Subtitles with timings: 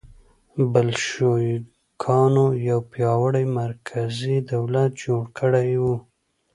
[0.71, 5.85] بلشویکانو یو پیاوړی مرکزي دولت جوړ کړی و.